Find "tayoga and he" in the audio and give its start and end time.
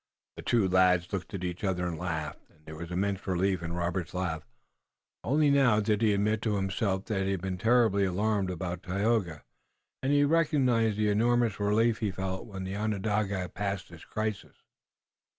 8.81-10.23